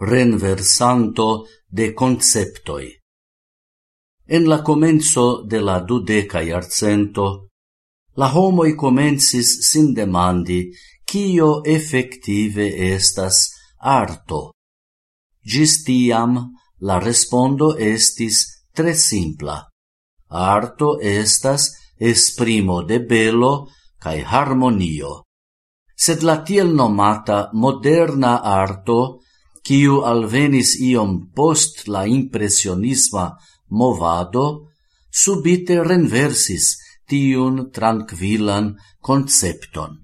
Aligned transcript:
renversanto 0.00 1.46
de 1.66 1.94
conceptoi. 1.94 2.94
En 4.26 4.48
la 4.48 4.62
comenzo 4.62 5.42
de 5.44 5.60
la 5.60 5.80
dudeca 5.80 6.42
iarcento, 6.42 7.48
la 8.16 8.28
homoi 8.34 8.74
comensis 8.76 9.48
sin 9.70 9.94
demandi 9.94 10.70
cio 11.06 11.62
effective 11.64 12.66
estas 12.94 13.36
arto. 13.78 14.52
Gis 15.42 15.82
tiam 15.84 16.34
la 16.80 16.98
respondo 16.98 17.76
estis 17.76 18.66
tre 18.74 18.94
simpla. 18.94 19.62
Arto 20.28 20.98
estas 21.00 21.70
esprimo 21.98 22.82
de 22.82 22.98
belo 23.00 23.68
cae 23.98 24.22
harmonio. 24.22 25.24
Sed 25.96 26.22
la 26.22 26.42
tiel 26.44 26.74
nomata 26.74 27.48
moderna 27.54 28.42
arto 28.42 29.20
quiu 29.66 30.02
alvenis 30.10 30.76
iom 30.80 31.30
post 31.34 31.86
la 31.88 32.04
impressionisma 32.06 33.26
movado, 33.70 34.46
subite 35.10 35.82
renversis 35.82 36.76
tiun 37.08 37.70
tranquillan 37.72 38.74
concepton. 39.00 39.96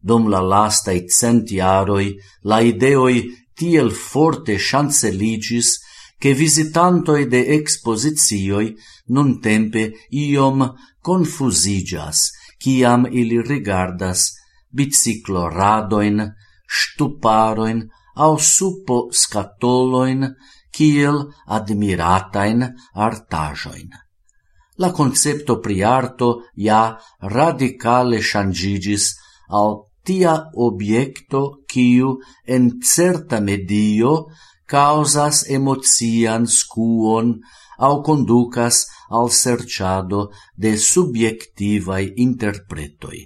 Dum 0.00 0.28
la 0.28 0.40
lastai 0.40 1.06
centiaroi, 1.06 2.08
la 2.50 2.60
ideoi 2.60 3.18
tiel 3.54 3.90
forte 3.90 4.56
chanceligis 4.58 5.78
che 6.18 6.34
visitantoi 6.34 7.26
de 7.26 7.40
exposizioi 7.58 8.74
nun 9.14 9.40
tempe 9.40 9.82
iom 10.10 10.58
confusigas, 11.00 12.30
ciam 12.62 13.06
ili 13.10 13.42
rigardas 13.42 14.20
bicicloradoin, 14.70 16.22
stuparoin, 16.66 17.88
au 18.14 18.38
suppo 18.38 19.08
scatoloin 19.10 20.34
kiel 20.72 21.18
admiratain 21.46 22.74
artajoin. 22.94 23.88
La 24.76 24.90
concepto 24.90 25.60
pri 25.60 25.82
arto 25.82 26.48
ja 26.56 26.96
radicale 27.20 28.20
changigis 28.20 29.14
al 29.48 29.92
tia 30.02 30.34
objekto 30.54 31.62
kiu 31.68 32.18
en 32.44 32.80
certa 32.80 33.40
medio 33.40 34.26
causas 34.66 35.44
emocian 35.48 36.46
scuon 36.46 37.36
au 37.78 38.02
conducas 38.02 38.86
al 39.10 39.28
serciado 39.30 40.30
de 40.56 40.76
subjectivai 40.76 42.12
interpretoi. 42.16 43.20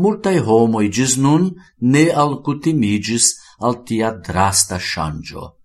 Multae 0.00 0.40
homoi 0.40 0.88
gis 0.88 1.16
nun 1.16 1.54
ne 1.80 2.04
alcutimigis 2.22 3.26
al 3.60 3.82
tia 3.84 4.12
drasta 4.12 4.78
shangio. 4.78 5.56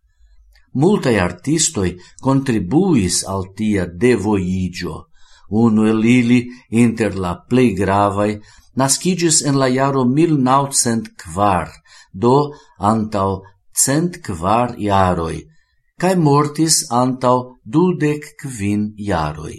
Multae 0.73 1.19
artistoi 1.19 1.97
contribuis 2.21 3.23
al 3.27 3.51
tia 3.55 3.85
devoigio. 3.85 5.07
Uno 5.49 5.85
el 5.85 6.05
ili, 6.05 6.47
inter 6.69 7.17
la 7.19 7.35
plei 7.49 7.73
gravai, 7.75 8.39
nascigis 8.75 9.41
en 9.43 9.59
la 9.59 9.67
iaro 9.67 10.05
1904, 10.05 11.71
do 12.13 12.53
antau 12.79 13.41
cent 13.73 14.21
quar 14.23 14.75
iaroi, 14.77 15.43
cae 15.99 16.15
mortis 16.15 16.85
antau 16.89 17.59
dudec 17.65 18.23
quin 18.39 18.93
iaroi. 18.95 19.57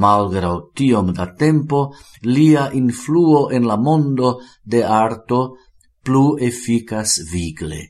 Malgrau 0.00 0.70
tiom 0.76 1.10
da 1.12 1.26
tempo, 1.34 1.80
lia 2.22 2.70
influo 2.72 3.50
en 3.50 3.66
la 3.66 3.76
mondo 3.76 4.38
de 4.62 4.84
arto 4.84 5.40
plu 6.04 6.36
efficas 6.50 7.18
vigle. 7.32 7.82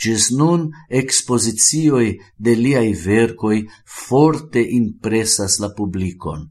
Gis 0.00 0.30
nun 0.32 0.70
expositioi 0.88 2.16
de 2.44 2.54
liai 2.56 2.94
vercoi 2.96 3.58
forte 3.84 4.62
impressas 4.80 5.58
la 5.60 5.70
publicon, 5.76 6.48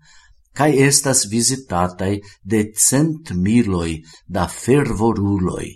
cae 0.54 0.86
estas 0.86 1.26
visitatai 1.34 2.20
de 2.44 2.60
cent 2.88 3.32
miloi 3.34 4.02
da 4.28 4.46
fervoruloi. 4.48 5.70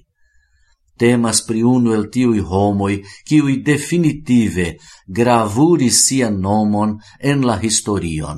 Temas 1.02 1.42
pri 1.48 1.64
unu 1.66 1.96
el 1.98 2.06
tiui 2.14 2.40
homoi, 2.40 3.02
kiui 3.28 3.58
definitive 3.66 4.68
gravuris 5.08 6.04
sia 6.06 6.30
nomon 6.30 7.00
en 7.20 7.42
la 7.50 7.58
historion. 7.64 8.38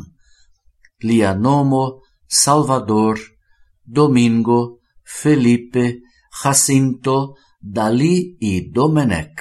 Lia 1.03 1.33
nomo 1.35 1.83
Salvador, 2.27 3.19
Domingo, 3.83 4.79
Felipe, 5.03 5.99
Jacinto 6.41 7.35
Dalí 7.62 8.38
y 8.40 8.69
Domenech, 8.72 9.40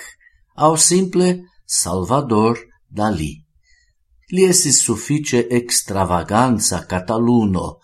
au 0.55 0.77
simple 0.77 1.45
Salvador 1.67 2.59
Dalí. 2.89 3.43
Li 4.31 4.45
esis 4.47 4.79
suffice 4.81 5.41
extravaganza 5.51 6.87
cataluno, 6.87 7.81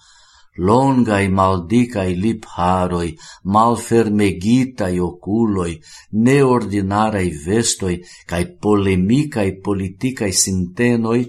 longai 0.67 1.29
maldicai 1.29 2.15
lipharoi, 2.23 3.11
malfermegitai 3.45 4.99
oculoi, 5.01 5.75
neordinarai 6.13 7.31
vestoi, 7.47 7.97
cae 8.27 8.45
polemicae 8.63 9.59
politicae 9.67 10.33
sintenoi, 10.33 11.25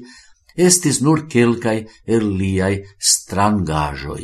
estis 0.55 1.01
nur 1.01 1.25
quelcae 1.31 1.87
er 2.05 2.23
liai 2.23 2.75
strangajoi. 2.97 4.23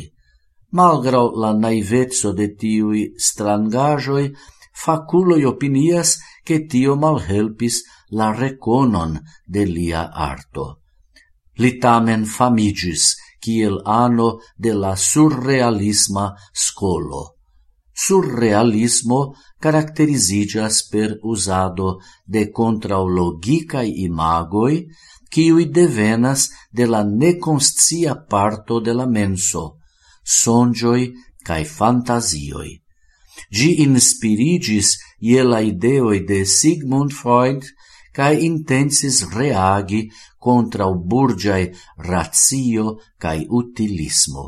Malgrau 0.70 1.32
la 1.40 1.54
naivezzo 1.56 2.34
de 2.36 2.50
tiui 2.60 3.14
strangajoi, 3.16 4.34
faculoi 4.74 5.44
opinias 5.44 6.18
che 6.44 6.66
tio 6.66 6.96
malhelpis 6.96 7.82
la 8.10 8.32
reconon 8.32 9.18
de 9.46 9.64
lia 9.64 10.10
arto. 10.12 10.80
Li 11.56 11.78
tamen 11.80 12.26
famigis 12.26 13.16
kiel 13.40 13.80
ano 13.84 14.28
de 14.56 14.74
la 14.74 14.94
surrealisma 14.94 16.34
scolo. 16.52 17.34
Surrealismo 17.92 19.34
caracterizigas 19.58 20.84
per 20.92 21.16
usado 21.22 21.98
de 22.26 22.50
contraologicae 22.52 23.88
imagoi, 24.04 24.84
kiui 25.32 25.66
devenas 25.72 26.50
de 26.70 26.86
la 26.86 27.02
neconscia 27.02 28.14
parto 28.28 28.80
de 28.80 28.94
la 28.94 29.06
menso, 29.06 29.77
songioi 30.28 31.08
cae 31.46 31.64
fantasioi. 31.64 32.72
Gi 33.56 33.70
inspirigis 33.86 34.88
ie 35.30 35.42
la 35.50 35.60
ideoi 35.72 36.20
de 36.28 36.44
Sigmund 36.44 37.12
Freud 37.20 37.64
cae 38.12 38.36
intensis 38.50 39.16
reagi 39.38 40.10
contra 40.44 40.86
burgiae 41.10 41.72
ratio 42.10 42.86
cae 43.16 43.46
utilismo. 43.48 44.44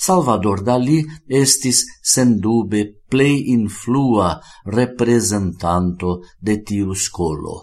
Salvador 0.00 0.62
Dali 0.64 1.04
estis 1.28 1.84
sendube 2.00 2.80
plei 3.10 3.50
influa 3.52 4.40
representanto 4.64 6.22
de 6.40 6.54
tiu 6.64 6.94
scolo. 6.94 7.56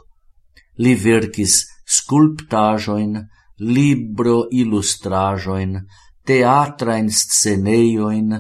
Li 0.77 0.94
verkis 0.94 1.65
sculptajoin, 1.81 3.17
libro 3.57 4.45
illustrajoin, 4.51 5.73
teatrain 6.27 7.07
sceneioin, 7.09 8.35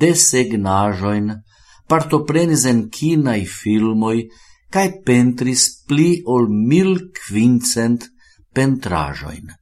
desegnajoin, 0.00 1.30
partoprenis 1.88 2.66
en 2.66 2.88
kinai 2.90 3.44
filmoi, 3.46 4.26
cae 4.74 4.90
pentris 5.06 5.62
pli 5.88 6.10
ol 6.26 6.50
mil 6.50 7.08
quincent 7.16 8.10
pentrajoin. 8.54 9.54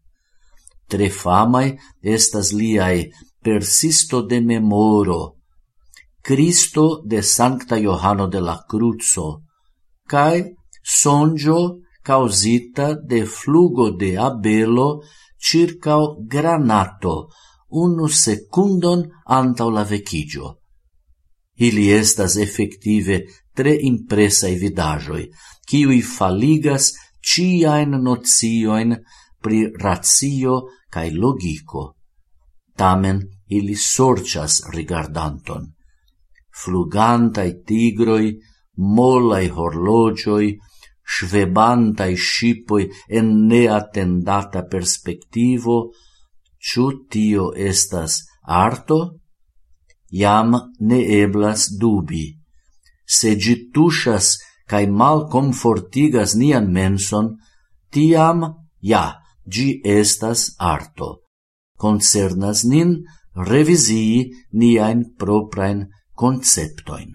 Tre 0.91 1.09
famai 1.11 1.77
estas 2.03 2.53
liai 2.57 3.07
persisto 3.45 4.23
de 4.23 4.41
memoro, 4.41 5.37
Cristo 6.27 7.03
de 7.05 7.23
Sancta 7.23 7.77
Johano 7.79 8.27
de 8.27 8.41
la 8.41 8.57
Cruzo, 8.67 9.43
cae 10.09 10.57
sonjo 10.83 11.83
causita 12.03 12.95
de 12.95 13.27
flugo 13.27 13.91
de 13.91 14.17
abelo 14.19 15.03
circa 15.39 15.95
granato 16.19 17.29
unu 17.69 18.09
secundon 18.09 19.03
antau 19.27 19.71
la 19.71 19.83
vecigio. 19.83 20.57
Ili 21.57 21.91
estas 21.91 22.37
effective 22.37 23.23
tre 23.55 23.75
impresai 23.75 24.55
vidajoi, 24.61 25.25
kiui 25.67 26.03
faligas 26.03 26.93
ciaen 27.21 27.97
nocioin 28.03 28.97
pri 29.41 29.73
ratio 29.83 30.61
cae 30.91 31.11
logico. 31.13 31.95
Tamen 32.77 33.23
ili 33.49 33.75
sorcias 33.75 34.63
rigardanton. 34.75 35.73
Flugantai 36.51 37.63
tigroi, 37.65 38.37
molai 38.77 39.49
horlogioi, 39.49 40.57
svebantai 41.07 42.17
scipoi 42.17 42.89
en 43.09 43.47
neatendata 43.47 44.65
perspectivo, 44.65 45.93
Ĉu 46.67 46.87
tio 47.11 47.51
estas 47.71 48.23
arto? 48.43 48.99
Jam 50.11 50.55
ne 50.81 50.99
eblas 51.21 51.69
dubi. 51.81 52.25
Se 53.07 53.35
ĝi 53.43 53.55
tuŝas 53.75 54.33
kaj 54.71 54.87
malkomfortigas 55.01 56.35
nian 56.35 56.71
menson, 56.79 57.37
tiam 57.95 58.43
ja, 58.93 59.05
ĝi 59.47 59.69
estas 59.99 60.49
arto. 60.59 61.11
Concernas 61.79 62.65
nin 62.65 62.97
revizii 63.51 64.33
niain 64.53 65.05
proprain 65.21 65.87
conceptoin. 66.19 67.15